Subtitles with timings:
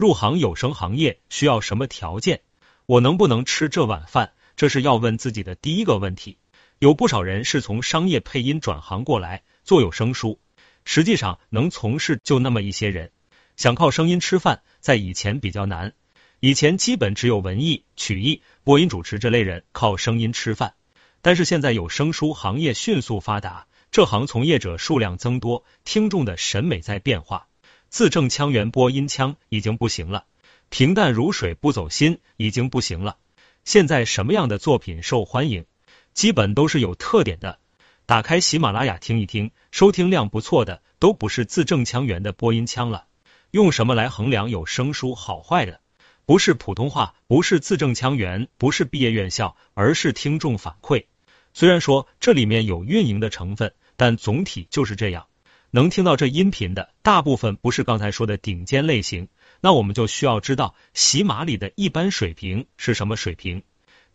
[0.00, 2.40] 入行有声行业需要什么条件？
[2.86, 4.32] 我能不能吃这碗饭？
[4.56, 6.38] 这是要问自己的第一个问题。
[6.78, 10.40] 有不少人是从商业配音转行过来做有声书，
[10.86, 13.10] 实际上能从事就那么一些人。
[13.58, 15.92] 想靠声音吃饭，在以前比较难。
[16.40, 20.72] 以前基本只有文艺、曲艺、播音主持这类人靠声音吃饭，
[21.20, 27.48] 但是现在有声书行业迅速发达，这行从业者数量增多，听众的审美在变化。
[27.90, 30.24] 字正腔圆播音腔已经不行了，
[30.68, 33.16] 平淡如水不走心已经不行了。
[33.64, 35.66] 现在什么样的作品受欢迎？
[36.14, 37.58] 基本都是有特点的。
[38.06, 43.06] 打开喜马拉雅听一听，收听量不错的都不是字正腔圆的播音腔了。
[43.50, 45.80] 用什么来衡量有声书好坏的？
[46.24, 51.06] 不是普通话，不是字正腔圆，不是毕业院校，而是听众反馈。
[51.54, 55.26] 虽然说这里面有运营的成分，但总体就是这样。
[55.72, 59.28] 能听到这音频的大部分不是刚才说的顶尖类型，
[59.60, 63.62] 那我们就需要知道喜马里的一般水平是什么水平。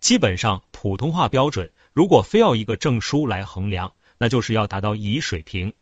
[0.02, 5.74] 基本上普通话标准，如果非要一个证书来衡量，那就是要达到乙水平。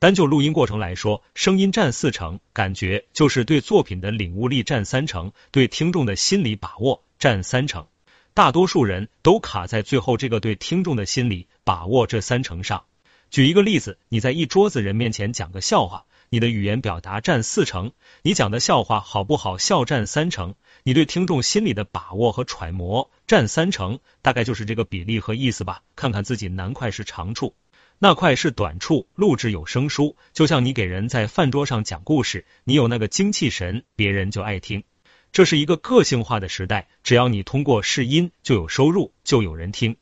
[0.00, 7.86] 单就录音过程来说，声音占四成，感觉就是对作品的领悟力占三成，对听众的心理把握占三成。
[8.34, 12.84] 大多数人都卡在最后这个对听众的心理把握这三成上。
[13.30, 17.92] 举一个例子，你在一桌子人面前讲个笑话，你的语言表达占四成，
[18.22, 25.82] 你讲的笑话好不好笑占三成，你对听众心理的把握和揣摩占三成，大概就是这个比例和意思吧。
[25.94, 27.54] 看看自己难块是长处，
[28.00, 29.06] 那块是短处。
[29.14, 34.82] 录制有声书，就像你给人在饭桌上讲故事，你有那个精气神，别人就爱听。
[35.30, 39.96] 这是一个个性化的时代，只要你通过试音就有收入，就有人听。